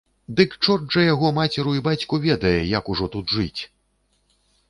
[0.37, 3.61] Дык чорт жа яго мацеру і бацьку ведае, як ужо тут жыць!